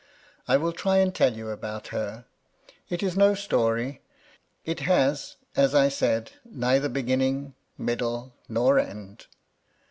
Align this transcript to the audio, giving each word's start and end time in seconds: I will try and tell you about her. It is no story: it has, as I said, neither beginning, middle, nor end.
I 0.47 0.57
will 0.57 0.73
try 0.73 0.97
and 0.97 1.13
tell 1.13 1.33
you 1.37 1.51
about 1.51 1.89
her. 1.89 2.25
It 2.89 3.03
is 3.03 3.15
no 3.15 3.35
story: 3.35 4.01
it 4.65 4.79
has, 4.79 5.35
as 5.55 5.75
I 5.75 5.89
said, 5.89 6.31
neither 6.43 6.89
beginning, 6.89 7.53
middle, 7.77 8.33
nor 8.49 8.79
end. 8.79 9.27